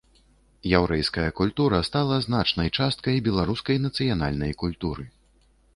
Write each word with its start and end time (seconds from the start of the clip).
Яўрэйская 0.77 1.25
культура 1.41 1.81
стала 1.89 2.15
значнай 2.29 2.73
часткай 2.79 3.23
беларускай 3.29 3.77
нацыянальнай 3.89 4.53
культуры. 4.65 5.03